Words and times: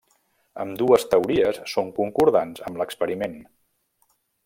Ambdues 0.63 1.05
teories 1.11 1.61
són 1.73 1.93
concordants 2.01 2.65
amb 2.71 2.83
l'experiment. 2.83 3.37